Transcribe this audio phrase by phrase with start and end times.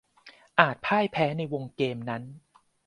[0.59, 2.23] อาจพ่ายแพ้ในวงเกมนั้น